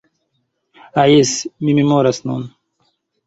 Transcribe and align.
Ha 0.95 1.03
jes! 1.11 1.33
Mi 1.63 1.77
memoras 1.81 2.19
nun: 2.27 2.41